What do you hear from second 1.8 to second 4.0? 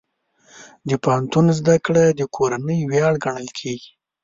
کړه د کورنۍ ویاړ ګڼل کېږي.